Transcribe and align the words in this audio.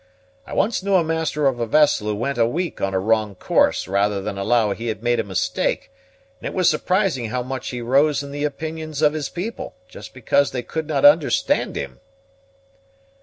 I 0.47 0.55
once 0.55 0.81
knew 0.81 0.95
a 0.95 1.03
master 1.03 1.45
of 1.45 1.59
a 1.59 1.67
vessel 1.67 2.07
who 2.07 2.15
went 2.15 2.39
a 2.39 2.47
week 2.47 2.81
on 2.81 2.95
a 2.95 2.99
wrong 2.99 3.35
course 3.35 3.87
rather 3.87 4.19
than 4.19 4.35
allow 4.35 4.71
he 4.73 4.87
had 4.87 5.03
made 5.03 5.19
a 5.19 5.23
mistake; 5.23 5.91
and 6.39 6.47
it 6.47 6.55
was 6.55 6.67
surprising 6.67 7.25
how 7.29 7.43
much 7.43 7.69
he 7.69 7.81
rose 7.81 8.23
in 8.23 8.31
the 8.31 8.43
opinions 8.43 9.03
of 9.03 9.13
his 9.13 9.29
people, 9.29 9.75
just 9.87 10.15
because 10.15 10.49
they 10.49 10.63
could 10.63 10.87
not 10.87 11.05
understand 11.05 11.75
him." 11.75 11.99